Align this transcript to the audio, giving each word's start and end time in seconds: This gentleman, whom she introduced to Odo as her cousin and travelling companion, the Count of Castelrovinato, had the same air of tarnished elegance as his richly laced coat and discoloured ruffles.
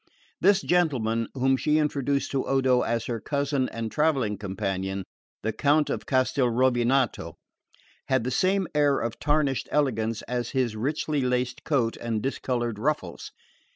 This 0.39 0.63
gentleman, 0.63 1.27
whom 1.35 1.55
she 1.57 1.77
introduced 1.77 2.31
to 2.31 2.43
Odo 2.47 2.81
as 2.81 3.05
her 3.05 3.19
cousin 3.21 3.69
and 3.69 3.91
travelling 3.91 4.35
companion, 4.35 5.03
the 5.43 5.53
Count 5.53 5.91
of 5.91 6.07
Castelrovinato, 6.07 7.35
had 8.07 8.23
the 8.23 8.31
same 8.31 8.67
air 8.73 8.97
of 8.99 9.19
tarnished 9.19 9.69
elegance 9.71 10.23
as 10.23 10.49
his 10.57 10.75
richly 10.75 11.21
laced 11.21 11.63
coat 11.63 11.97
and 11.97 12.23
discoloured 12.23 12.79
ruffles. 12.79 13.31